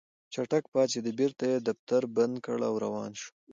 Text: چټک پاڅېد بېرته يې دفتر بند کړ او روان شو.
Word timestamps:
چټک 0.33 0.63
پاڅېد 0.73 1.05
بېرته 1.19 1.43
يې 1.51 1.57
دفتر 1.67 2.01
بند 2.15 2.35
کړ 2.45 2.57
او 2.69 2.73
روان 2.85 3.11
شو. 3.19 3.29